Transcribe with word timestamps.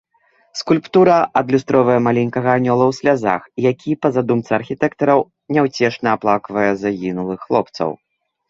Скульптура 0.59 1.17
адлюстроўвае 1.41 1.97
маленькага 2.07 2.49
анёла 2.61 2.83
ў 2.87 2.93
слязах, 2.99 3.41
які, 3.71 3.91
па 4.07 4.11
задумцы 4.15 4.51
архітэктараў, 4.59 5.19
няўцешна 5.59 6.07
аплаквае 6.19 6.69
загінулых 6.87 7.39
хлопцаў. 7.47 7.89